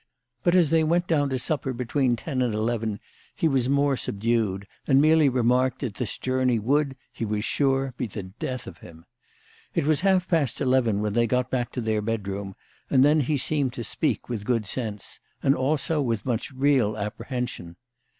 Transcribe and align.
But 0.41 0.55
as 0.55 0.71
they 0.71 0.83
went 0.83 1.05
down 1.05 1.29
to 1.29 1.37
supper 1.37 1.73
between 1.73 2.15
ten 2.15 2.41
and 2.41 2.55
eleven 2.55 2.99
he 3.35 3.47
was 3.47 3.69
more 3.69 3.95
sub 3.95 4.19
dued, 4.21 4.63
and 4.87 4.99
merely 4.99 5.29
remarked 5.29 5.77
that 5.81 5.93
this 5.93 6.17
journey 6.17 6.57
would, 6.57 6.95
he 7.13 7.23
was 7.23 7.45
sure, 7.45 7.93
be 7.97 8.07
the 8.07 8.23
death 8.23 8.65
of 8.65 8.79
him. 8.79 9.05
It 9.75 9.85
was 9.85 10.01
half 10.01 10.27
past 10.27 10.59
eleven 10.59 11.03
when 11.03 11.13
they 11.13 11.27
got 11.27 11.51
back 11.51 11.71
to 11.73 11.81
their 11.81 12.01
bedroom, 12.01 12.55
and 12.89 13.05
then 13.05 13.19
he 13.21 13.37
seemed 13.37 13.73
to 13.73 13.83
speak 13.83 14.27
with 14.27 14.43
good 14.43 14.65
sense, 14.65 15.19
and 15.43 15.53
also 15.53 16.01
with 16.01 16.25
much 16.25 16.49
real 16.51 16.97
apprehension. 16.97 17.75